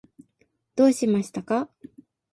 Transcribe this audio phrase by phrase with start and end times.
[0.75, 1.69] どうしましたか？